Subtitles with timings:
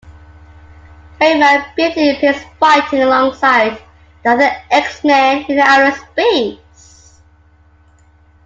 [1.19, 3.79] Karima briefly appears fighting alongside
[4.23, 7.21] the other X-Men in outer space.